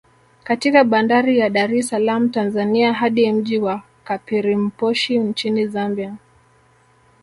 [0.43, 6.15] Katika bandari ya Dar es salaam Tanzania hadi mji wa Kapirimposhi Nchini Zambia